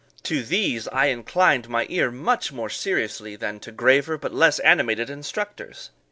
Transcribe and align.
To 0.23 0.41
these 0.41 0.87
I 0.87 1.09
inclined 1.09 1.69
my 1.69 1.85
ear 1.87 2.09
much 2.09 2.51
more 2.51 2.71
seriously 2.71 3.35
than 3.35 3.59
to 3.59 3.71
graver, 3.71 4.17
but 4.17 4.33
less 4.33 4.57
animated 4.57 5.11
instructors. 5.11 5.91